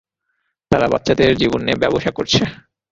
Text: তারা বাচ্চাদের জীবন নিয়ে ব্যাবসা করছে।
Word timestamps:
তারা 0.71 0.87
বাচ্চাদের 0.93 1.31
জীবন 1.41 1.59
নিয়ে 1.63 1.81
ব্যাবসা 1.81 2.11
করছে। 2.17 2.41